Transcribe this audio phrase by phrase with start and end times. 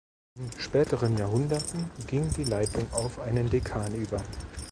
[0.39, 4.19] In späteren Jahrhunderten ging die Leitung auf einen Dekan über.